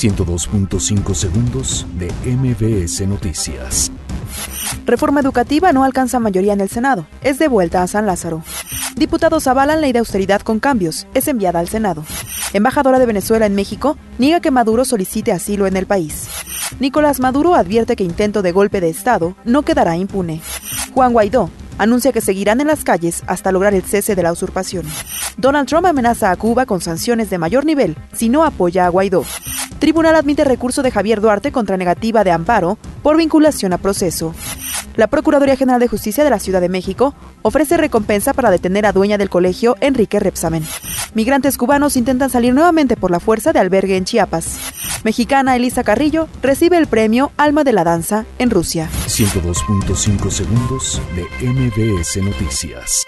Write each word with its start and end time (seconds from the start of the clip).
102.5 0.00 1.14
segundos 1.14 1.86
de 1.98 2.10
MBS 2.24 3.06
Noticias. 3.06 3.92
Reforma 4.86 5.20
educativa 5.20 5.74
no 5.74 5.84
alcanza 5.84 6.18
mayoría 6.18 6.54
en 6.54 6.62
el 6.62 6.70
Senado. 6.70 7.06
Es 7.20 7.38
de 7.38 7.48
vuelta 7.48 7.82
a 7.82 7.86
San 7.86 8.06
Lázaro. 8.06 8.42
Diputados 8.96 9.46
avalan 9.46 9.82
ley 9.82 9.92
de 9.92 9.98
austeridad 9.98 10.40
con 10.40 10.58
cambios. 10.58 11.06
Es 11.12 11.28
enviada 11.28 11.58
al 11.58 11.68
Senado. 11.68 12.02
Embajadora 12.54 12.98
de 12.98 13.04
Venezuela 13.04 13.44
en 13.44 13.54
México 13.54 13.98
niega 14.16 14.40
que 14.40 14.50
Maduro 14.50 14.86
solicite 14.86 15.32
asilo 15.32 15.66
en 15.66 15.76
el 15.76 15.84
país. 15.84 16.30
Nicolás 16.78 17.20
Maduro 17.20 17.54
advierte 17.54 17.94
que 17.94 18.04
intento 18.04 18.40
de 18.40 18.52
golpe 18.52 18.80
de 18.80 18.88
Estado 18.88 19.36
no 19.44 19.64
quedará 19.64 19.98
impune. 19.98 20.40
Juan 20.94 21.12
Guaidó 21.12 21.50
anuncia 21.76 22.12
que 22.12 22.22
seguirán 22.22 22.62
en 22.62 22.68
las 22.68 22.84
calles 22.84 23.22
hasta 23.26 23.52
lograr 23.52 23.74
el 23.74 23.82
cese 23.82 24.14
de 24.14 24.22
la 24.22 24.32
usurpación. 24.32 24.86
Donald 25.36 25.68
Trump 25.68 25.84
amenaza 25.84 26.30
a 26.30 26.36
Cuba 26.36 26.64
con 26.64 26.80
sanciones 26.80 27.28
de 27.28 27.36
mayor 27.36 27.66
nivel 27.66 27.98
si 28.14 28.30
no 28.30 28.44
apoya 28.44 28.86
a 28.86 28.88
Guaidó. 28.88 29.24
Tribunal 29.80 30.14
admite 30.14 30.44
recurso 30.44 30.82
de 30.82 30.90
Javier 30.90 31.22
Duarte 31.22 31.52
contra 31.52 31.78
negativa 31.78 32.22
de 32.22 32.30
amparo 32.30 32.76
por 33.02 33.16
vinculación 33.16 33.72
a 33.72 33.78
proceso. 33.78 34.34
La 34.94 35.06
Procuraduría 35.06 35.56
General 35.56 35.80
de 35.80 35.88
Justicia 35.88 36.22
de 36.22 36.28
la 36.28 36.38
Ciudad 36.38 36.60
de 36.60 36.68
México 36.68 37.14
ofrece 37.40 37.78
recompensa 37.78 38.34
para 38.34 38.50
detener 38.50 38.84
a 38.84 38.92
dueña 38.92 39.16
del 39.16 39.30
colegio 39.30 39.76
Enrique 39.80 40.20
Repsamen. 40.20 40.66
Migrantes 41.14 41.56
cubanos 41.56 41.96
intentan 41.96 42.28
salir 42.28 42.52
nuevamente 42.52 42.96
por 42.98 43.10
la 43.10 43.20
fuerza 43.20 43.54
de 43.54 43.60
albergue 43.60 43.96
en 43.96 44.04
Chiapas. 44.04 44.58
Mexicana 45.02 45.56
Elisa 45.56 45.82
Carrillo 45.82 46.28
recibe 46.42 46.76
el 46.76 46.86
premio 46.86 47.32
Alma 47.38 47.64
de 47.64 47.72
la 47.72 47.82
Danza 47.82 48.26
en 48.38 48.50
Rusia. 48.50 48.90
102.5 49.06 50.30
segundos 50.30 51.00
de 51.16 51.46
MBS 51.46 52.22
Noticias. 52.22 53.06